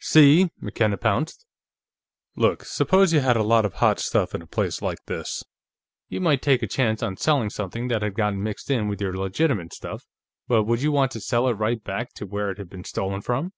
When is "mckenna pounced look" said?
0.60-2.64